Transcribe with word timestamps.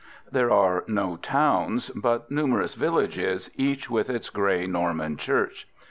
There 0.31 0.49
are 0.49 0.83
no 0.87 1.15
towns, 1.17 1.91
but 1.91 2.31
numerous 2.31 2.73
villages, 2.73 3.51
each 3.55 3.87
with 3.87 4.09
its 4.09 4.31
grey 4.31 4.65
Norman 4.65 5.15
church. 5.15 5.67